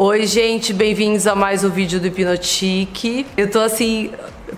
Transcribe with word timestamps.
Oi, 0.00 0.28
gente, 0.28 0.72
bem-vindos 0.72 1.26
a 1.26 1.34
mais 1.34 1.64
um 1.64 1.70
vídeo 1.70 1.98
do 1.98 2.06
Hipnotique. 2.06 3.26
Eu 3.36 3.50
tô 3.50 3.58
assim 3.58 4.12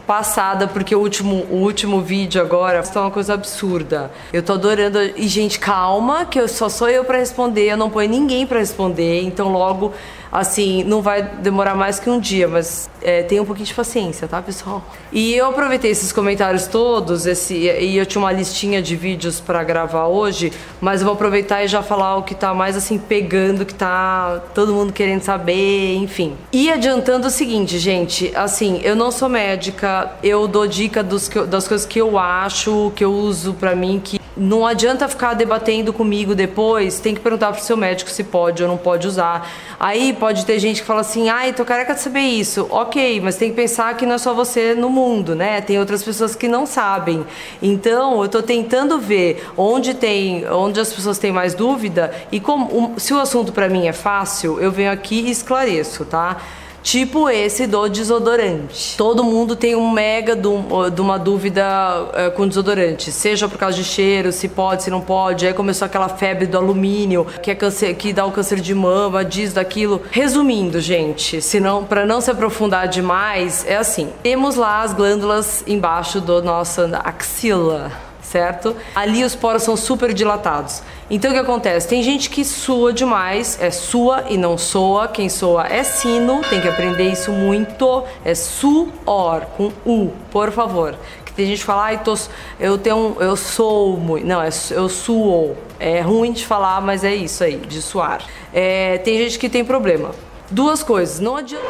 passada 0.06 0.68
porque 0.68 0.94
o 0.94 0.98
último, 0.98 1.46
o 1.50 1.62
último 1.62 2.02
vídeo 2.02 2.42
agora 2.42 2.80
está 2.80 3.00
uma 3.00 3.10
coisa 3.10 3.32
absurda. 3.32 4.10
Eu 4.34 4.42
tô 4.42 4.52
adorando. 4.52 5.00
E 5.16 5.26
gente, 5.26 5.58
calma, 5.58 6.26
que 6.26 6.38
eu 6.38 6.46
só 6.46 6.68
sou 6.68 6.90
eu 6.90 7.06
para 7.06 7.16
responder, 7.16 7.70
eu 7.70 7.76
não 7.78 7.88
ponho 7.88 8.10
ninguém 8.10 8.46
para 8.46 8.58
responder, 8.58 9.22
então 9.22 9.50
logo 9.50 9.94
assim, 10.30 10.84
não 10.84 11.02
vai 11.02 11.22
demorar 11.22 11.74
mais 11.74 11.98
que 11.98 12.08
um 12.08 12.20
dia, 12.20 12.46
mas 12.46 12.88
é, 13.02 13.22
tenha 13.22 13.42
um 13.42 13.44
pouquinho 13.44 13.66
de 13.66 13.74
paciência, 13.74 14.28
tá, 14.28 14.40
pessoal? 14.40 14.84
E 15.12 15.34
eu 15.34 15.46
aproveitei 15.46 15.90
esses 15.90 16.12
comentários 16.12 16.66
todos, 16.66 17.26
esse, 17.26 17.54
e 17.54 17.96
eu 17.96 18.06
tinha 18.06 18.22
uma 18.22 18.32
listinha 18.32 18.80
de 18.80 18.94
vídeos 18.94 19.40
para 19.40 19.62
gravar 19.64 20.06
hoje, 20.06 20.52
mas 20.80 21.00
eu 21.00 21.06
vou 21.06 21.14
aproveitar 21.14 21.64
e 21.64 21.68
já 21.68 21.82
falar 21.82 22.16
o 22.16 22.22
que 22.22 22.34
tá 22.34 22.54
mais 22.54 22.76
assim 22.76 22.98
pegando, 22.98 23.66
que 23.66 23.74
tá 23.74 24.40
todo 24.54 24.72
mundo 24.72 24.92
querendo 24.92 25.22
saber, 25.22 25.96
enfim. 25.96 26.36
E 26.52 26.70
adiantando 26.70 27.26
o 27.26 27.30
seguinte, 27.30 27.78
gente, 27.78 28.30
assim, 28.36 28.80
eu 28.84 28.94
não 28.94 29.10
sou 29.10 29.28
médica, 29.28 30.12
eu 30.22 30.46
dou 30.46 30.66
dica 30.66 31.02
dos, 31.02 31.28
das 31.48 31.66
coisas 31.66 31.86
que 31.86 32.00
eu 32.00 32.18
acho, 32.18 32.92
que 32.94 33.04
eu 33.04 33.12
uso 33.12 33.54
para 33.54 33.74
mim, 33.74 34.00
que 34.02 34.19
não 34.40 34.66
adianta 34.66 35.06
ficar 35.06 35.34
debatendo 35.34 35.92
comigo 35.92 36.34
depois, 36.34 36.98
tem 36.98 37.14
que 37.14 37.20
perguntar 37.20 37.52
pro 37.52 37.62
seu 37.62 37.76
médico 37.76 38.10
se 38.10 38.24
pode 38.24 38.62
ou 38.62 38.68
não 38.68 38.78
pode 38.78 39.06
usar. 39.06 39.46
Aí 39.78 40.14
pode 40.14 40.46
ter 40.46 40.58
gente 40.58 40.80
que 40.80 40.86
fala 40.86 41.02
assim, 41.02 41.28
ai, 41.28 41.52
tô 41.52 41.62
careca 41.62 41.92
de 41.92 42.00
saber 42.00 42.20
isso. 42.20 42.66
Ok, 42.70 43.20
mas 43.20 43.36
tem 43.36 43.50
que 43.50 43.56
pensar 43.56 43.94
que 43.98 44.06
não 44.06 44.14
é 44.14 44.18
só 44.18 44.32
você 44.32 44.74
no 44.74 44.88
mundo, 44.88 45.34
né? 45.34 45.60
Tem 45.60 45.78
outras 45.78 46.02
pessoas 46.02 46.34
que 46.34 46.48
não 46.48 46.64
sabem. 46.64 47.26
Então, 47.60 48.22
eu 48.22 48.30
tô 48.30 48.40
tentando 48.42 48.98
ver 48.98 49.46
onde 49.58 49.92
tem, 49.92 50.48
onde 50.50 50.80
as 50.80 50.90
pessoas 50.90 51.18
têm 51.18 51.32
mais 51.32 51.52
dúvida 51.52 52.10
e 52.32 52.40
como, 52.40 52.94
se 52.96 53.12
o 53.12 53.20
assunto 53.20 53.52
para 53.52 53.68
mim 53.68 53.88
é 53.88 53.92
fácil, 53.92 54.58
eu 54.58 54.72
venho 54.72 54.90
aqui 54.90 55.20
e 55.20 55.30
esclareço, 55.30 56.06
tá? 56.06 56.38
Tipo 56.82 57.28
esse 57.28 57.66
do 57.66 57.88
desodorante. 57.88 58.96
Todo 58.96 59.22
mundo 59.22 59.54
tem 59.54 59.76
um 59.76 59.90
mega 59.90 60.34
de 60.34 61.00
uma 61.00 61.18
dúvida 61.18 61.64
uh, 61.64 62.30
com 62.32 62.48
desodorante, 62.48 63.12
seja 63.12 63.48
por 63.48 63.58
causa 63.58 63.76
de 63.76 63.84
cheiro, 63.84 64.32
se 64.32 64.48
pode, 64.48 64.82
se 64.82 64.90
não 64.90 65.00
pode. 65.00 65.46
Aí 65.46 65.52
começou 65.52 65.86
aquela 65.86 66.08
febre 66.08 66.46
do 66.46 66.56
alumínio, 66.56 67.26
que 67.42 67.50
é 67.50 67.54
câncer, 67.54 67.94
que 67.94 68.12
dá 68.12 68.24
o 68.24 68.32
câncer 68.32 68.60
de 68.60 68.74
mama, 68.74 69.24
diz 69.24 69.52
daquilo. 69.52 70.02
Resumindo, 70.10 70.80
gente, 70.80 71.42
senão 71.42 71.84
para 71.84 72.06
não 72.06 72.20
se 72.20 72.30
aprofundar 72.30 72.88
demais, 72.88 73.64
é 73.66 73.76
assim. 73.76 74.08
Temos 74.22 74.56
lá 74.56 74.82
as 74.82 74.94
glândulas 74.94 75.62
embaixo 75.66 76.20
do 76.20 76.42
nossa 76.42 77.00
axila 77.04 78.09
certo? 78.30 78.76
Ali 78.94 79.24
os 79.24 79.34
poros 79.34 79.62
são 79.62 79.76
super 79.76 80.14
dilatados. 80.14 80.82
Então 81.10 81.30
o 81.30 81.34
que 81.34 81.40
acontece? 81.40 81.88
Tem 81.88 82.02
gente 82.02 82.30
que 82.30 82.44
sua 82.44 82.92
demais, 82.92 83.58
é 83.60 83.70
sua 83.70 84.24
e 84.28 84.36
não 84.36 84.56
soa. 84.56 85.08
Quem 85.08 85.28
soa 85.28 85.66
é 85.66 85.82
sino, 85.82 86.40
tem 86.48 86.60
que 86.60 86.68
aprender 86.68 87.10
isso 87.10 87.32
muito. 87.32 88.04
É 88.24 88.34
suor, 88.34 89.42
com 89.56 89.72
U, 89.84 90.12
por 90.30 90.52
favor. 90.52 90.94
Que 91.24 91.32
tem 91.32 91.46
gente 91.46 91.58
que 91.58 91.64
fala, 91.64 91.84
ai, 91.84 92.02
tô, 92.02 92.16
eu 92.60 92.78
tenho, 92.78 93.16
eu 93.18 93.34
sou 93.34 93.96
muito. 93.96 94.24
Não, 94.24 94.40
é, 94.40 94.50
eu 94.70 94.88
suo. 94.88 95.56
É 95.80 96.00
ruim 96.00 96.32
de 96.32 96.46
falar, 96.46 96.80
mas 96.80 97.02
é 97.02 97.14
isso 97.14 97.42
aí, 97.42 97.56
de 97.56 97.82
suar. 97.82 98.22
É, 98.52 98.98
tem 98.98 99.18
gente 99.18 99.38
que 99.38 99.48
tem 99.48 99.64
problema. 99.64 100.12
Duas 100.48 100.82
coisas, 100.82 101.18
não 101.18 101.36
adianta. 101.36 101.64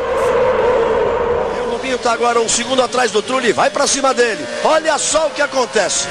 O 1.66 1.70
Lobinho 1.72 1.98
tá 1.98 2.12
agora 2.12 2.40
um 2.40 2.48
segundo 2.48 2.82
atrás 2.82 3.10
do 3.10 3.22
Trulli, 3.22 3.52
vai 3.52 3.70
para 3.70 3.86
cima 3.86 4.12
dele. 4.12 4.44
Olha 4.64 4.98
só 4.98 5.28
o 5.28 5.30
que 5.30 5.40
acontece. 5.40 6.08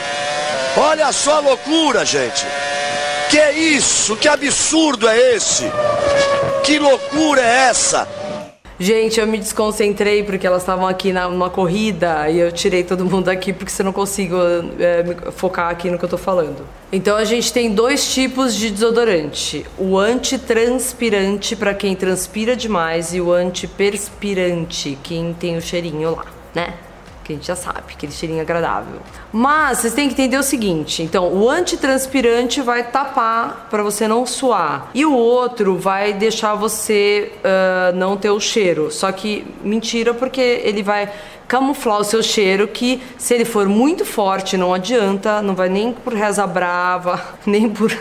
Olha 0.77 1.11
só 1.11 1.37
a 1.37 1.39
loucura, 1.39 2.05
gente. 2.05 2.45
Que 3.29 3.51
isso? 3.51 4.15
Que 4.15 4.27
absurdo 4.27 5.07
é 5.07 5.35
esse? 5.35 5.65
Que 6.63 6.79
loucura 6.79 7.41
é 7.41 7.69
essa? 7.69 8.07
Gente, 8.79 9.19
eu 9.19 9.27
me 9.27 9.37
desconcentrei 9.37 10.23
porque 10.23 10.47
elas 10.47 10.61
estavam 10.61 10.87
aqui 10.87 11.11
na, 11.11 11.27
numa 11.27 11.49
corrida 11.49 12.29
e 12.29 12.39
eu 12.39 12.49
tirei 12.49 12.81
todo 12.81 13.03
mundo 13.03 13.27
aqui 13.27 13.51
porque 13.51 13.69
você 13.69 13.83
não 13.83 13.91
consigo 13.91 14.37
é, 14.79 15.31
focar 15.31 15.69
aqui 15.69 15.91
no 15.91 15.99
que 15.99 16.05
eu 16.05 16.09
tô 16.09 16.17
falando. 16.17 16.65
Então 16.89 17.17
a 17.17 17.25
gente 17.25 17.51
tem 17.51 17.73
dois 17.73 18.13
tipos 18.13 18.55
de 18.55 18.69
desodorante: 18.69 19.65
o 19.77 19.97
antitranspirante 19.97 21.57
para 21.57 21.73
quem 21.73 21.93
transpira 21.93 22.55
demais 22.55 23.13
e 23.13 23.19
o 23.19 23.33
antiperspirante, 23.33 24.97
quem 25.03 25.33
tem 25.33 25.57
o 25.57 25.61
cheirinho 25.61 26.15
lá, 26.15 26.25
né? 26.55 26.73
Que 27.29 27.33
a 27.33 27.35
gente 27.35 27.47
já 27.47 27.55
sabe, 27.55 27.83
aquele 27.93 28.11
cheirinho 28.11 28.41
agradável. 28.41 28.99
Mas 29.31 29.79
vocês 29.79 29.93
têm 29.93 30.07
que 30.07 30.13
entender 30.13 30.37
o 30.37 30.43
seguinte: 30.43 31.03
então, 31.03 31.31
o 31.31 31.49
antitranspirante 31.49 32.61
vai 32.61 32.83
tapar 32.83 33.67
para 33.69 33.83
você 33.83 34.07
não 34.07 34.25
suar, 34.25 34.89
e 34.93 35.05
o 35.05 35.13
outro 35.13 35.77
vai 35.77 36.13
deixar 36.13 36.55
você 36.55 37.31
uh, 37.37 37.95
não 37.95 38.17
ter 38.17 38.31
o 38.31 38.39
cheiro. 38.39 38.91
Só 38.91 39.11
que 39.11 39.45
mentira, 39.63 40.13
porque 40.13 40.41
ele 40.41 40.81
vai 40.81 41.11
camuflar 41.49 41.99
o 41.99 42.03
seu 42.03 42.21
cheiro, 42.21 42.67
que 42.67 43.01
se 43.17 43.33
ele 43.33 43.43
for 43.43 43.67
muito 43.67 44.05
forte, 44.05 44.55
não 44.55 44.71
adianta, 44.71 45.41
não 45.41 45.55
vai 45.55 45.67
nem 45.67 45.91
por 45.91 46.13
reza 46.13 46.45
brava, 46.45 47.19
nem 47.43 47.67
por. 47.67 47.91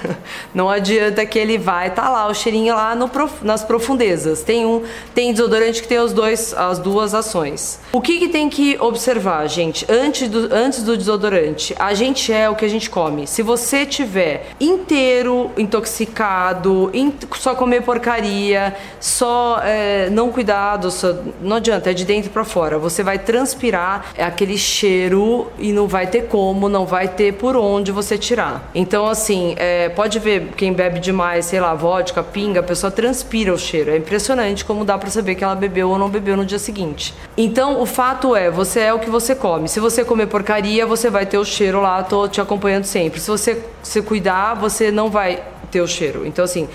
Não 0.54 0.69
adianta 0.69 1.25
que 1.25 1.38
ele 1.38 1.56
vai 1.56 1.91
tá 1.91 2.10
lá, 2.10 2.26
o 2.28 2.34
cheirinho 2.34 2.75
lá 2.75 2.94
no, 2.94 3.10
nas 3.42 3.64
profundezas. 3.64 4.42
Tem 4.42 4.66
um, 4.66 4.82
tem 5.14 5.32
desodorante 5.32 5.81
que 5.81 5.88
tem 5.88 5.98
os 5.98 6.12
dois, 6.12 6.53
as 6.53 6.78
duas 6.78 7.14
ações. 7.14 7.81
O 7.91 8.03
que, 8.03 8.19
que 8.19 8.28
tem 8.28 8.50
que 8.50 8.76
observar, 8.78 9.48
gente, 9.48 9.86
antes 9.88 10.28
do, 10.28 10.54
antes 10.54 10.82
do 10.82 10.94
desodorante? 10.94 11.75
A 11.78 11.94
gente 11.94 12.30
é 12.30 12.50
o 12.50 12.54
que 12.54 12.66
a 12.66 12.69
gente 12.69 12.91
come. 12.91 13.26
Se 13.26 13.42
você 13.42 13.86
tiver 13.86 14.48
inteiro 14.60 15.50
intoxicado, 15.56 16.91
in, 16.92 17.15
só 17.38 17.54
comer 17.54 17.82
porcaria, 17.82 18.76
só 19.00 19.60
é, 19.65 20.10
não 20.10 20.30
cuidado, 20.30 20.91
não 21.41 21.56
adianta, 21.56 21.91
é 21.91 21.94
de 21.94 22.04
dentro 22.04 22.30
para 22.30 22.44
fora. 22.44 22.78
Você 22.78 23.03
vai 23.03 23.19
trans 23.19 23.38
transpirar 23.38 24.06
é 24.16 24.25
aquele 24.25 24.59
cheiro 24.59 25.47
e 25.59 25.72
não 25.72 25.87
vai 25.87 26.09
ter 26.09 26.26
como, 26.26 26.69
não 26.69 26.84
vai 26.84 27.06
ter 27.06 27.34
por 27.34 27.56
onde 27.56 27.93
você 27.93 28.19
tirar. 28.19 28.69
Então, 28.75 29.06
assim, 29.06 29.54
é, 29.56 29.88
pode 29.88 30.19
ver 30.19 30.49
quem 30.56 30.72
bebe 30.72 30.99
demais, 30.99 31.47
sei 31.47 31.60
lá, 31.60 31.72
vodka, 31.72 32.21
pinga, 32.21 32.59
a 32.59 32.62
pessoa 32.62 32.91
transpira 32.91 33.54
o 33.54 33.59
cheiro. 33.59 33.93
É 33.93 33.97
impressionante 33.97 34.65
como 34.65 34.84
dá 34.84 34.98
para 34.98 35.09
saber 35.09 35.37
que 35.37 35.44
ela 35.44 35.54
bebeu 35.54 35.88
ou 35.91 35.98
não 35.98 36.09
bebeu 36.09 36.37
no 36.37 36.44
dia 36.44 36.59
seguinte. 36.59 37.15
Então, 37.37 37.81
o 37.81 37.87
fato 37.87 38.34
é, 38.34 38.50
você 38.50 38.81
é 38.81 38.93
o 38.93 38.98
que 38.98 39.09
você 39.09 39.37
come. 39.37 39.69
Se 39.69 39.78
você 39.78 40.04
comer 40.04 40.27
porcaria, 40.27 40.84
você 40.84 41.09
vai 41.09 41.25
ter 41.25 41.38
o 41.38 41.44
cheiro 41.44 41.81
lá, 41.81 42.03
tô 42.03 42.27
te 42.27 42.41
acompanhando 42.41 42.84
sempre. 42.84 43.21
Se 43.21 43.31
você 43.31 43.62
se 43.84 44.03
cuidar, 44.03 44.54
você 44.54 44.91
não 44.91 45.10
vai 45.10 45.44
ter 45.71 45.81
o 45.81 45.87
cheiro. 45.87 46.27
Então, 46.27 46.44
assim, 46.44 46.69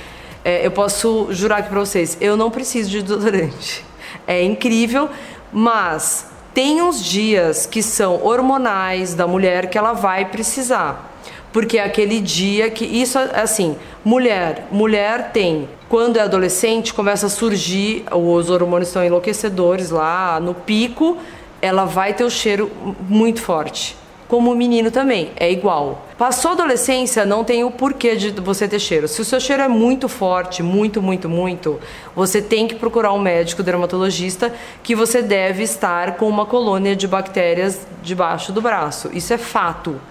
é, 0.46 0.66
eu 0.66 0.72
posso 0.72 1.28
jurar 1.32 1.60
aqui 1.60 1.70
pra 1.70 1.80
vocês, 1.80 2.18
eu 2.22 2.38
não 2.38 2.50
preciso 2.50 2.90
de 2.90 3.02
desodorante. 3.04 3.84
É 4.26 4.42
incrível, 4.42 5.10
mas 5.52 6.33
tem 6.54 6.82
uns 6.82 7.04
dias 7.04 7.66
que 7.66 7.82
são 7.82 8.24
hormonais 8.24 9.14
da 9.14 9.26
mulher 9.26 9.70
que 9.70 9.78
ela 9.78 9.94
vai 9.94 10.26
precisar. 10.26 11.12
Porque 11.52 11.78
é 11.78 11.84
aquele 11.84 12.20
dia 12.20 12.70
que 12.70 12.84
isso 12.84 13.18
é 13.18 13.42
assim, 13.42 13.76
mulher, 14.04 14.68
mulher 14.72 15.32
tem, 15.32 15.70
quando 15.88 16.18
é 16.18 16.22
adolescente, 16.22 16.94
começa 16.94 17.28
a 17.28 17.30
surgir, 17.30 18.06
os 18.12 18.50
hormônios 18.50 18.90
estão 18.90 19.04
enlouquecedores 19.04 19.92
lá 19.92 20.40
no 20.40 20.54
pico, 20.54 21.18
ela 21.62 21.86
vai 21.86 22.14
ter 22.14 22.24
o 22.24 22.30
cheiro 22.30 22.72
muito 23.08 23.42
forte 23.42 24.03
como 24.34 24.52
o 24.52 24.56
menino 24.56 24.90
também, 24.90 25.30
é 25.36 25.52
igual. 25.52 26.08
Passou 26.18 26.50
a 26.50 26.54
adolescência, 26.56 27.24
não 27.24 27.44
tem 27.44 27.64
o 27.64 27.70
porquê 27.70 28.16
de 28.16 28.32
você 28.32 28.68
ter 28.68 28.80
cheiro. 28.80 29.08
Se 29.08 29.22
o 29.22 29.24
seu 29.24 29.40
cheiro 29.40 29.62
é 29.62 29.68
muito 29.68 30.10
forte, 30.10 30.64
muito, 30.64 31.04
muito, 31.04 31.30
muito, 31.30 31.80
você 32.16 32.42
tem 32.42 32.68
que 32.68 32.74
procurar 32.74 33.14
um 33.14 33.20
médico 33.20 33.62
dermatologista 33.62 34.52
que 34.82 34.96
você 34.96 35.22
deve 35.22 35.62
estar 35.62 36.16
com 36.16 36.28
uma 36.28 36.48
colônia 36.48 36.96
de 36.96 37.08
bactérias 37.08 37.86
debaixo 38.02 38.52
do 38.52 38.60
braço. 38.60 39.12
Isso 39.14 39.32
é 39.32 39.38
fato. 39.38 40.02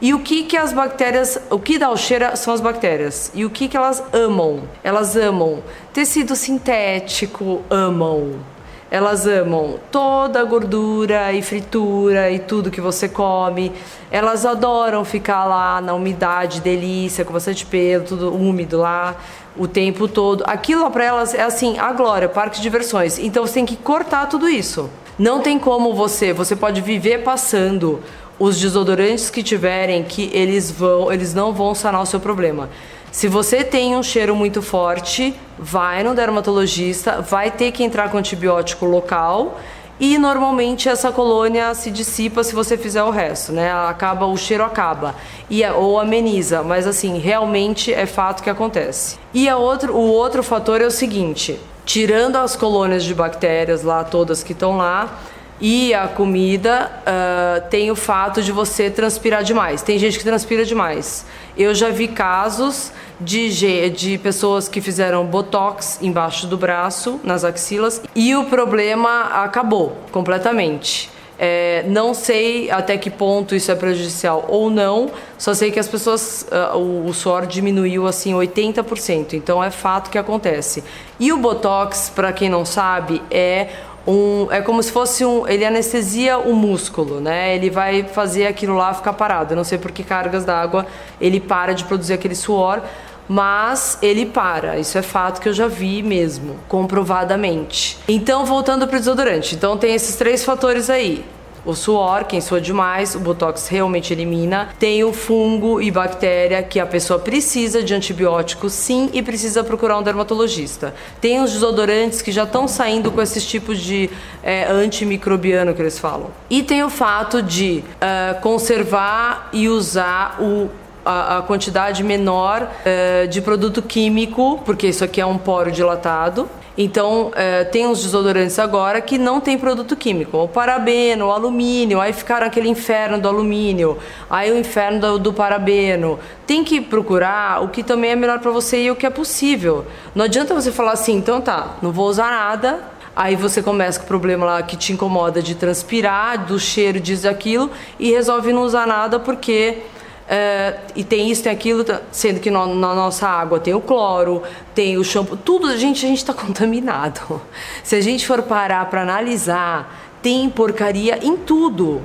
E 0.00 0.14
o 0.14 0.20
que 0.20 0.44
que 0.44 0.56
as 0.56 0.72
bactérias, 0.72 1.38
o 1.50 1.58
que 1.58 1.78
dá 1.78 1.90
o 1.90 1.98
cheiro 1.98 2.34
são 2.34 2.54
as 2.54 2.62
bactérias. 2.62 3.30
E 3.34 3.44
o 3.44 3.50
que 3.50 3.68
que 3.68 3.76
elas 3.76 4.02
amam? 4.10 4.62
Elas 4.82 5.16
amam 5.18 5.62
tecido 5.92 6.34
sintético, 6.34 7.62
amam 7.68 8.55
elas 8.90 9.26
amam 9.26 9.78
toda 9.90 10.40
a 10.40 10.44
gordura 10.44 11.32
e 11.32 11.42
fritura 11.42 12.30
e 12.30 12.38
tudo 12.38 12.70
que 12.70 12.80
você 12.80 13.08
come. 13.08 13.72
Elas 14.10 14.46
adoram 14.46 15.04
ficar 15.04 15.44
lá 15.44 15.80
na 15.80 15.92
umidade, 15.94 16.60
delícia, 16.60 17.24
com 17.24 17.32
bastante 17.32 17.66
pelo, 17.66 18.04
tudo 18.04 18.34
úmido 18.34 18.78
lá 18.78 19.16
o 19.56 19.66
tempo 19.66 20.06
todo. 20.06 20.44
Aquilo 20.46 20.88
para 20.90 21.04
elas 21.04 21.34
é 21.34 21.42
assim, 21.42 21.78
a 21.78 21.92
glória, 21.92 22.28
parque 22.28 22.56
de 22.56 22.62
diversões. 22.62 23.18
Então 23.18 23.46
você 23.46 23.54
tem 23.54 23.66
que 23.66 23.76
cortar 23.76 24.28
tudo 24.28 24.48
isso. 24.48 24.88
Não 25.18 25.40
tem 25.40 25.58
como 25.58 25.94
você, 25.94 26.32
você 26.32 26.54
pode 26.54 26.80
viver 26.80 27.22
passando 27.22 28.00
os 28.38 28.60
desodorantes 28.60 29.30
que 29.30 29.42
tiverem 29.42 30.04
que 30.04 30.30
eles 30.32 30.70
vão, 30.70 31.10
eles 31.10 31.32
não 31.32 31.52
vão 31.52 31.74
sanar 31.74 32.02
o 32.02 32.06
seu 32.06 32.20
problema. 32.20 32.68
Se 33.16 33.28
você 33.28 33.64
tem 33.64 33.96
um 33.96 34.02
cheiro 34.02 34.36
muito 34.36 34.60
forte, 34.60 35.34
vai 35.58 36.02
no 36.02 36.14
dermatologista, 36.14 37.22
vai 37.22 37.50
ter 37.50 37.72
que 37.72 37.82
entrar 37.82 38.10
com 38.10 38.18
antibiótico 38.18 38.84
local 38.84 39.58
e 39.98 40.18
normalmente 40.18 40.86
essa 40.86 41.10
colônia 41.10 41.72
se 41.72 41.90
dissipa 41.90 42.44
se 42.44 42.54
você 42.54 42.76
fizer 42.76 43.02
o 43.02 43.08
resto, 43.08 43.52
né? 43.52 43.72
Acaba, 43.72 44.26
o 44.26 44.36
cheiro 44.36 44.62
acaba 44.62 45.14
e 45.48 45.64
ou 45.64 45.98
ameniza, 45.98 46.62
mas 46.62 46.86
assim 46.86 47.16
realmente 47.16 47.90
é 47.90 48.04
fato 48.04 48.42
que 48.42 48.50
acontece. 48.50 49.16
E 49.32 49.48
a 49.48 49.56
outro, 49.56 49.94
o 49.94 50.12
outro 50.12 50.42
fator 50.42 50.82
é 50.82 50.84
o 50.84 50.90
seguinte: 50.90 51.58
tirando 51.86 52.36
as 52.36 52.54
colônias 52.54 53.02
de 53.02 53.14
bactérias 53.14 53.82
lá, 53.82 54.04
todas 54.04 54.42
que 54.42 54.52
estão 54.52 54.76
lá, 54.76 55.22
e 55.60 55.94
a 55.94 56.06
comida 56.06 56.90
uh, 57.00 57.68
tem 57.70 57.90
o 57.90 57.96
fato 57.96 58.42
de 58.42 58.52
você 58.52 58.90
transpirar 58.90 59.42
demais. 59.42 59.80
Tem 59.80 59.98
gente 59.98 60.18
que 60.18 60.24
transpira 60.24 60.64
demais. 60.64 61.24
Eu 61.56 61.74
já 61.74 61.88
vi 61.88 62.08
casos 62.08 62.92
de, 63.20 63.90
de 63.90 64.18
pessoas 64.18 64.68
que 64.68 64.80
fizeram 64.80 65.24
botox 65.24 65.98
embaixo 66.02 66.46
do 66.46 66.56
braço, 66.56 67.20
nas 67.24 67.44
axilas, 67.44 68.02
e 68.14 68.34
o 68.34 68.44
problema 68.44 69.42
acabou 69.42 69.96
completamente. 70.12 71.10
É, 71.38 71.84
não 71.86 72.14
sei 72.14 72.70
até 72.70 72.96
que 72.96 73.10
ponto 73.10 73.54
isso 73.54 73.70
é 73.70 73.74
prejudicial 73.74 74.46
ou 74.48 74.70
não, 74.70 75.10
só 75.36 75.52
sei 75.52 75.70
que 75.70 75.78
as 75.78 75.86
pessoas, 75.86 76.46
uh, 76.50 76.78
o, 76.78 77.08
o, 77.08 77.12
suor 77.12 77.46
diminuiu 77.46 78.06
assim 78.06 78.32
80%, 78.32 79.34
então 79.34 79.62
é 79.62 79.70
fato 79.70 80.08
que 80.10 80.16
acontece. 80.16 80.82
E 81.20 81.30
o 81.34 81.36
botox, 81.36 82.10
para 82.14 82.32
quem 82.32 82.48
não 82.48 82.64
sabe, 82.64 83.22
é 83.30 83.68
um, 84.06 84.46
é 84.50 84.60
como 84.60 84.82
se 84.82 84.92
fosse 84.92 85.24
um, 85.24 85.46
ele 85.48 85.64
anestesia 85.64 86.38
o 86.38 86.54
músculo, 86.54 87.20
né? 87.20 87.54
Ele 87.54 87.70
vai 87.70 88.04
fazer 88.04 88.46
aquilo 88.46 88.74
lá 88.74 88.94
ficar 88.94 89.12
parado. 89.14 89.52
Eu 89.52 89.56
não 89.56 89.64
sei 89.64 89.78
por 89.78 89.90
que 89.90 90.04
cargas 90.04 90.44
d'água 90.44 90.86
ele 91.20 91.40
para 91.40 91.72
de 91.74 91.84
produzir 91.84 92.12
aquele 92.12 92.34
suor, 92.34 92.82
mas 93.28 93.98
ele 94.00 94.26
para. 94.26 94.78
Isso 94.78 94.96
é 94.96 95.02
fato 95.02 95.40
que 95.40 95.48
eu 95.48 95.52
já 95.52 95.66
vi 95.66 96.02
mesmo, 96.02 96.56
comprovadamente. 96.68 97.98
Então, 98.06 98.44
voltando 98.44 98.86
para 98.86 98.96
o 98.96 98.98
desodorante. 98.98 99.54
Então, 99.54 99.76
tem 99.76 99.94
esses 99.94 100.14
três 100.16 100.44
fatores 100.44 100.88
aí. 100.88 101.24
O 101.66 101.74
suor, 101.74 102.24
quem 102.24 102.40
sua 102.40 102.60
demais, 102.60 103.16
o 103.16 103.18
botox 103.18 103.66
realmente 103.66 104.12
elimina. 104.12 104.68
Tem 104.78 105.02
o 105.02 105.12
fungo 105.12 105.80
e 105.82 105.90
bactéria 105.90 106.62
que 106.62 106.78
a 106.78 106.86
pessoa 106.86 107.18
precisa 107.18 107.82
de 107.82 107.92
antibiótico, 107.92 108.70
sim, 108.70 109.10
e 109.12 109.20
precisa 109.20 109.64
procurar 109.64 109.98
um 109.98 110.02
dermatologista. 110.02 110.94
Tem 111.20 111.42
os 111.42 111.52
desodorantes 111.52 112.22
que 112.22 112.30
já 112.30 112.44
estão 112.44 112.68
saindo 112.68 113.10
com 113.10 113.20
esses 113.20 113.44
tipos 113.44 113.80
de 113.80 114.08
é, 114.44 114.70
antimicrobiano 114.70 115.74
que 115.74 115.82
eles 115.82 115.98
falam. 115.98 116.30
E 116.48 116.62
tem 116.62 116.84
o 116.84 116.88
fato 116.88 117.42
de 117.42 117.82
uh, 117.96 118.40
conservar 118.40 119.50
e 119.52 119.68
usar 119.68 120.40
o 120.40 120.70
a, 121.06 121.42
quantidade 121.46 122.02
menor 122.02 122.68
é, 122.84 123.28
de 123.28 123.40
produto 123.40 123.80
químico, 123.80 124.60
porque 124.64 124.88
isso 124.88 125.04
aqui 125.04 125.20
é 125.20 125.26
um 125.26 125.38
poro 125.38 125.70
dilatado. 125.70 126.48
Então, 126.78 127.32
é, 127.34 127.64
tem 127.64 127.86
uns 127.86 128.02
desodorantes 128.02 128.58
agora 128.58 129.00
que 129.00 129.16
não 129.16 129.40
tem 129.40 129.58
produto 129.58 129.96
químico. 129.96 130.36
O 130.36 130.48
parabeno, 130.48 131.28
o 131.28 131.32
alumínio, 131.32 132.00
aí 132.00 132.12
ficaram 132.12 132.46
aquele 132.46 132.68
inferno 132.68 133.18
do 133.18 133.26
alumínio, 133.26 133.96
aí 134.28 134.52
o 134.52 134.58
inferno 134.58 135.00
do, 135.00 135.18
do 135.18 135.32
parabeno. 135.32 136.18
Tem 136.46 136.62
que 136.62 136.80
procurar 136.80 137.62
o 137.62 137.68
que 137.68 137.82
também 137.82 138.10
é 138.10 138.16
melhor 138.16 138.40
para 138.40 138.50
você 138.50 138.82
e 138.84 138.90
o 138.90 138.96
que 138.96 139.06
é 139.06 139.10
possível. 139.10 139.86
Não 140.14 140.26
adianta 140.26 140.54
você 140.54 140.70
falar 140.70 140.92
assim, 140.92 141.14
então 141.14 141.40
tá, 141.40 141.76
não 141.80 141.90
vou 141.92 142.08
usar 142.08 142.30
nada, 142.30 142.80
aí 143.14 143.34
você 143.34 143.62
começa 143.62 143.98
com 143.98 144.04
o 144.04 144.08
problema 144.08 144.44
lá 144.44 144.62
que 144.62 144.76
te 144.76 144.92
incomoda 144.92 145.40
de 145.40 145.54
transpirar, 145.54 146.44
do 146.44 146.58
cheiro, 146.58 147.00
diz 147.00 147.24
aquilo, 147.24 147.70
e 147.98 148.10
resolve 148.10 148.52
não 148.52 148.62
usar 148.62 148.86
nada 148.86 149.18
porque 149.18 149.78
Uh, 150.26 150.80
e 150.96 151.04
tem 151.04 151.30
isso, 151.30 151.44
tem 151.44 151.52
aquilo, 151.52 151.84
tá, 151.84 152.02
sendo 152.10 152.40
que 152.40 152.50
no, 152.50 152.74
na 152.74 152.92
nossa 152.94 153.28
água 153.28 153.60
tem 153.60 153.72
o 153.74 153.80
cloro, 153.80 154.42
tem 154.74 154.96
o 154.96 155.04
shampoo, 155.04 155.36
tudo, 155.36 155.68
a 155.68 155.76
gente 155.76 156.04
a 156.04 156.08
está 156.18 156.34
contaminado. 156.34 157.40
Se 157.84 157.94
a 157.94 158.00
gente 158.00 158.26
for 158.26 158.42
parar 158.42 158.84
para 158.90 159.02
analisar, 159.02 160.10
tem 160.20 160.50
porcaria 160.50 161.20
em 161.22 161.36
tudo. 161.36 162.02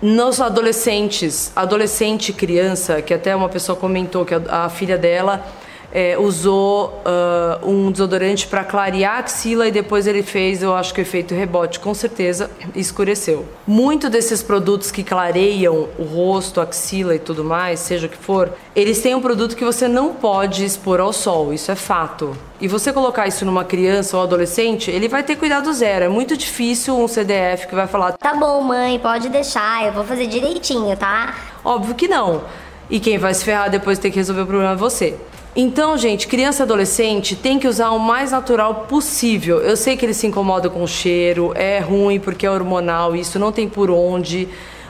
Nos 0.00 0.40
adolescentes, 0.40 1.50
adolescente 1.56 2.32
criança, 2.32 3.02
que 3.02 3.12
até 3.12 3.34
uma 3.34 3.48
pessoa 3.48 3.76
comentou 3.76 4.24
que 4.24 4.34
a, 4.34 4.42
a 4.48 4.68
filha 4.68 4.96
dela 4.96 5.44
é, 5.92 6.18
usou 6.18 7.02
uh, 7.04 7.68
um 7.68 7.90
desodorante 7.90 8.46
para 8.46 8.64
clarear 8.64 9.16
a 9.16 9.18
axila 9.18 9.68
e 9.68 9.70
depois 9.70 10.06
ele 10.06 10.22
fez, 10.22 10.62
eu 10.62 10.74
acho 10.74 10.92
que 10.92 11.00
efeito 11.00 11.34
rebote, 11.34 11.80
com 11.80 11.94
certeza, 11.94 12.50
escureceu. 12.74 13.44
Muito 13.66 14.10
desses 14.10 14.42
produtos 14.42 14.90
que 14.90 15.02
clareiam 15.02 15.88
o 15.98 16.02
rosto, 16.02 16.60
a 16.60 16.64
axila 16.64 17.14
e 17.14 17.18
tudo 17.18 17.44
mais, 17.44 17.80
seja 17.80 18.06
o 18.06 18.10
que 18.10 18.16
for, 18.16 18.52
eles 18.74 19.00
têm 19.00 19.14
um 19.14 19.20
produto 19.20 19.56
que 19.56 19.64
você 19.64 19.86
não 19.86 20.14
pode 20.14 20.64
expor 20.64 21.00
ao 21.00 21.12
sol, 21.12 21.52
isso 21.52 21.70
é 21.70 21.76
fato. 21.76 22.36
E 22.60 22.68
você 22.68 22.92
colocar 22.92 23.26
isso 23.26 23.44
numa 23.44 23.64
criança 23.64 24.16
ou 24.16 24.22
adolescente, 24.22 24.90
ele 24.90 25.08
vai 25.08 25.22
ter 25.22 25.36
cuidado 25.36 25.72
zero. 25.72 26.04
É 26.06 26.08
muito 26.08 26.36
difícil 26.36 26.96
um 26.98 27.06
CDF 27.06 27.66
que 27.66 27.74
vai 27.74 27.86
falar: 27.86 28.12
Tá 28.12 28.34
bom, 28.34 28.62
mãe, 28.62 28.98
pode 28.98 29.28
deixar, 29.28 29.84
eu 29.84 29.92
vou 29.92 30.04
fazer 30.04 30.26
direitinho, 30.26 30.96
tá? 30.96 31.34
Óbvio 31.64 31.94
que 31.94 32.08
não. 32.08 32.42
E 32.90 33.00
quem 33.00 33.18
vai 33.18 33.32
se 33.34 33.44
ferrar 33.44 33.70
depois 33.70 33.98
de 33.98 34.02
ter 34.02 34.10
que 34.10 34.16
resolver 34.16 34.42
o 34.42 34.46
problema 34.46 34.72
é 34.72 34.76
você. 34.76 35.16
Então, 35.56 35.96
gente, 35.96 36.26
criança 36.26 36.62
e 36.62 36.64
adolescente 36.64 37.36
tem 37.36 37.60
que 37.60 37.68
usar 37.68 37.90
o 37.90 37.98
mais 37.98 38.32
natural 38.32 38.86
possível. 38.88 39.60
Eu 39.60 39.76
sei 39.76 39.96
que 39.96 40.04
eles 40.04 40.16
se 40.16 40.26
incomodam 40.26 40.70
com 40.70 40.82
o 40.82 40.88
cheiro, 40.88 41.52
é 41.54 41.78
ruim 41.78 42.18
porque 42.18 42.44
é 42.44 42.50
hormonal, 42.50 43.14
isso 43.14 43.38
não 43.38 43.52
tem 43.52 43.68
por 43.68 43.88
onde, 43.88 44.48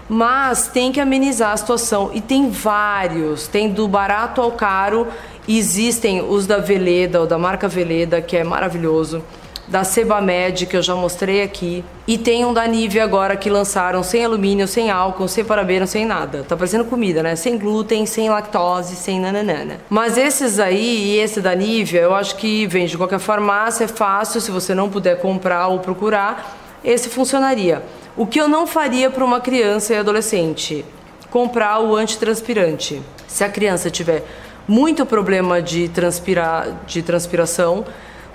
mas 0.09 0.67
tem 0.69 0.91
que 0.91 1.01
amenizar 1.01 1.53
a 1.53 1.57
situação. 1.57 2.11
E 2.15 2.21
tem 2.21 2.49
vários, 2.49 3.47
tem 3.47 3.69
do 3.69 3.87
barato 3.87 4.41
ao 4.41 4.53
caro, 4.53 5.07
existem 5.47 6.23
os 6.23 6.47
da 6.47 6.59
Veleda, 6.59 7.21
ou 7.21 7.27
da 7.27 7.37
marca 7.37 7.69
Veleda, 7.69 8.23
que 8.23 8.35
é 8.35 8.43
maravilhoso 8.43 9.23
da 9.67 9.83
Sebamed, 9.83 10.67
que 10.67 10.77
eu 10.77 10.83
já 10.83 10.95
mostrei 10.95 11.43
aqui. 11.43 11.85
E 12.07 12.19
tem 12.19 12.45
um 12.45 12.53
da 12.53 12.67
Nivea 12.67 13.03
agora 13.03 13.37
que 13.37 13.49
lançaram 13.49 14.03
sem 14.03 14.25
alumínio, 14.25 14.69
sem 14.69 14.91
álcool, 14.91 15.27
sem 15.27 15.45
parabeno, 15.45 15.87
sem 15.87 16.05
nada. 16.05 16.45
Tá 16.47 16.57
parecendo 16.57 16.85
comida, 16.85 17.23
né? 17.23 17.35
Sem 17.35 17.59
glúten, 17.59 18.05
sem 18.05 18.29
lactose, 18.29 18.97
sem 18.97 19.19
nananana. 19.19 19.81
Mas 19.89 20.19
esses 20.19 20.59
aí 20.59 21.15
e 21.15 21.19
esse 21.19 21.41
da 21.41 21.55
Nivea, 21.55 22.03
eu 22.03 22.15
acho 22.15 22.37
que 22.37 22.67
vende 22.67 22.93
de 22.93 22.99
qualquer 22.99 23.19
farmácia, 23.19 23.85
é 23.85 23.89
fácil, 23.89 24.41
se 24.41 24.51
você 24.51 24.75
não 24.75 24.91
puder 24.91 25.21
comprar 25.21 25.69
ou 25.69 25.79
procurar, 25.79 26.57
esse 26.85 27.09
funcionaria. 27.09 27.83
O 28.17 28.27
que 28.27 28.41
eu 28.41 28.47
não 28.47 28.67
faria 28.67 29.11
para 29.11 29.25
uma 29.25 29.41
criança 29.41 29.95
e 29.95 29.97
adolescente? 29.97 30.85
Comprar 31.31 31.81
o 31.81 31.97
antitranspirante. 31.97 33.03
Se 33.27 33.43
a 33.43 33.49
criança 33.49 33.91
tiver 33.91 34.25
muito 34.69 35.05
problema 35.05 35.61
de, 35.61 35.89
transpirar, 35.89 36.69
de 36.87 37.03
transpiração, 37.03 37.85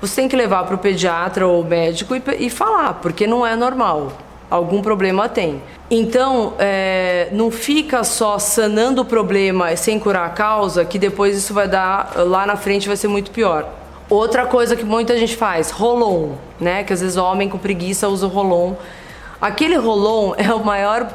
você 0.01 0.21
tem 0.21 0.29
que 0.29 0.35
levar 0.35 0.63
para 0.65 0.75
o 0.75 0.77
pediatra 0.77 1.45
ou 1.47 1.63
médico 1.63 2.15
e, 2.15 2.21
e, 2.39 2.49
falar, 2.49 2.95
porque 2.95 3.27
não 3.27 3.45
é 3.45 3.55
normal. 3.55 4.13
Algum 4.49 4.81
problema 4.81 5.29
tem. 5.29 5.61
Então, 5.91 6.53
é, 6.57 7.27
não 7.31 7.51
fica 7.51 8.03
só 8.03 8.39
sanando 8.39 9.01
o 9.01 9.05
problema 9.05 9.75
sem 9.75 9.99
curar 9.99 10.25
a 10.25 10.29
causa, 10.29 10.83
que 10.83 10.97
depois 10.97 11.37
isso 11.37 11.53
vai 11.53 11.67
dar, 11.67 12.13
lá 12.15 12.45
na 12.45 12.55
frente 12.55 12.87
vai 12.87 12.97
ser 12.97 13.07
muito 13.07 13.29
pior. 13.29 13.67
Outra 14.09 14.47
coisa 14.47 14.75
que 14.75 14.83
muita 14.83 15.15
gente 15.17 15.35
faz, 15.35 15.69
rolon, 15.69 16.31
né? 16.59 16.83
Que 16.83 16.93
às 16.93 17.01
vezes 17.01 17.15
o 17.15 17.23
homem 17.23 17.47
com 17.47 17.59
preguiça 17.59 18.07
usa 18.07 18.25
o 18.25 18.29
rolon. 18.29 18.73
Aquele 19.39 19.75
rolon 19.77 20.33
é 20.37 20.51
o 20.51 20.63
maior 20.63 21.09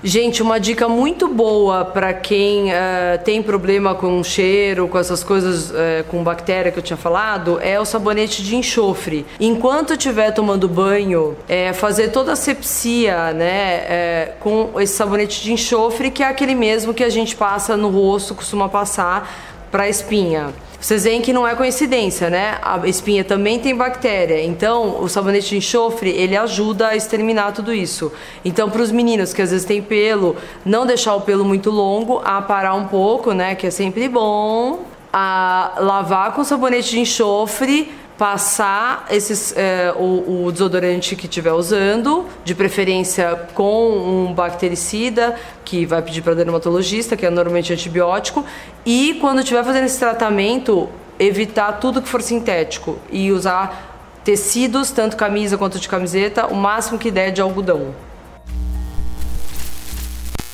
Gente, 0.08 0.40
uma 0.40 0.60
dica 0.60 0.88
muito 0.88 1.26
boa 1.26 1.84
para 1.84 2.14
quem 2.14 2.70
uh, 2.70 3.18
tem 3.24 3.42
problema 3.42 3.92
com 3.92 4.22
cheiro, 4.22 4.86
com 4.86 4.96
essas 4.96 5.24
coisas, 5.24 5.70
uh, 5.70 6.04
com 6.06 6.22
bactéria 6.22 6.70
que 6.70 6.78
eu 6.78 6.82
tinha 6.82 6.96
falado, 6.96 7.58
é 7.60 7.80
o 7.80 7.84
sabonete 7.84 8.40
de 8.40 8.54
enxofre. 8.54 9.26
Enquanto 9.40 9.94
estiver 9.94 10.30
tomando 10.30 10.68
banho, 10.68 11.36
é, 11.48 11.72
fazer 11.72 12.12
toda 12.12 12.34
a 12.34 12.36
sepsia, 12.36 13.32
né, 13.32 13.82
é, 13.88 14.32
com 14.38 14.80
esse 14.80 14.94
sabonete 14.94 15.42
de 15.42 15.52
enxofre, 15.52 16.12
que 16.12 16.22
é 16.22 16.28
aquele 16.28 16.54
mesmo 16.54 16.94
que 16.94 17.02
a 17.02 17.10
gente 17.10 17.34
passa 17.34 17.76
no 17.76 17.88
rosto, 17.88 18.32
costuma 18.32 18.68
passar 18.68 19.28
para 19.72 19.88
espinha. 19.88 20.54
Vocês 20.80 21.04
veem 21.04 21.22
que 21.22 21.32
não 21.32 21.46
é 21.46 21.54
coincidência, 21.54 22.28
né? 22.28 22.58
A 22.62 22.78
espinha 22.86 23.24
também 23.24 23.58
tem 23.58 23.74
bactéria. 23.74 24.44
Então, 24.44 25.02
o 25.02 25.08
sabonete 25.08 25.48
de 25.48 25.56
enxofre, 25.56 26.10
ele 26.10 26.36
ajuda 26.36 26.88
a 26.88 26.96
exterminar 26.96 27.52
tudo 27.52 27.72
isso. 27.72 28.12
Então, 28.44 28.70
para 28.70 28.82
os 28.82 28.90
meninos 28.90 29.32
que 29.32 29.40
às 29.40 29.50
vezes 29.50 29.66
tem 29.66 29.80
pelo, 29.80 30.36
não 30.64 30.86
deixar 30.86 31.14
o 31.14 31.22
pelo 31.22 31.44
muito 31.44 31.70
longo, 31.70 32.20
a 32.24 32.42
parar 32.42 32.74
um 32.74 32.86
pouco, 32.86 33.32
né? 33.32 33.54
Que 33.54 33.66
é 33.66 33.70
sempre 33.70 34.08
bom. 34.08 34.95
A 35.12 35.72
lavar 35.78 36.32
com 36.32 36.44
sabonete 36.44 36.90
de 36.90 37.00
enxofre 37.00 37.92
passar 38.18 39.06
esses, 39.10 39.54
é, 39.56 39.92
o, 39.96 40.46
o, 40.46 40.52
desodorante 40.52 41.14
que 41.14 41.26
estiver 41.26 41.52
usando, 41.52 42.26
de 42.44 42.54
preferência 42.54 43.48
com 43.52 43.90
um 43.90 44.32
bactericida, 44.32 45.36
que 45.64 45.84
vai 45.84 46.00
pedir 46.00 46.22
para 46.22 46.34
dermatologista, 46.34 47.16
que 47.16 47.26
é 47.26 47.30
normalmente 47.30 47.72
antibiótico, 47.72 48.44
e 48.86 49.18
quando 49.20 49.40
estiver 49.40 49.62
fazendo 49.62 49.84
esse 49.84 49.98
tratamento, 49.98 50.88
evitar 51.18 51.72
tudo 51.72 52.00
que 52.00 52.08
for 52.08 52.22
sintético 52.22 52.98
e 53.10 53.30
usar 53.30 54.20
tecidos, 54.24 54.90
tanto 54.90 55.16
camisa 55.16 55.58
quanto 55.58 55.78
de 55.78 55.88
camiseta, 55.88 56.46
o 56.46 56.54
máximo 56.54 56.98
que 56.98 57.10
der 57.10 57.30
de 57.30 57.42
algodão. 57.42 57.94